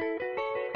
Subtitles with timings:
[0.00, 0.69] うん。